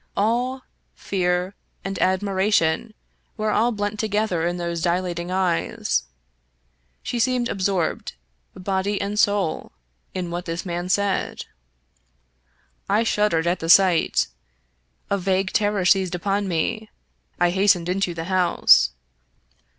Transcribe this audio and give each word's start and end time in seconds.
Awe, 0.17 0.61
fear, 0.95 1.53
and 1.85 1.99
admiration 2.01 2.95
were 3.37 3.51
all 3.51 3.71
blent 3.71 3.99
together 3.99 4.47
in 4.47 4.57
those 4.57 4.81
dilating 4.81 5.29
eyes. 5.29 6.05
She 7.03 7.19
seemed 7.19 7.47
ab 7.49 7.59
sorbed, 7.59 8.13
body 8.55 8.99
and 8.99 9.19
soul, 9.19 9.73
in 10.15 10.31
what 10.31 10.45
this 10.45 10.65
man 10.65 10.89
said. 10.89 11.45
I 12.89 13.03
shuddered 13.03 13.45
at 13.45 13.59
the 13.59 13.69
sight. 13.69 14.25
A 15.11 15.19
vague 15.19 15.53
terror 15.53 15.85
seized 15.85 16.15
upon 16.15 16.47
me; 16.47 16.89
I 17.39 17.51
hastened 17.51 17.87
into 17.87 18.15
the 18.15 18.23
house. 18.23 18.93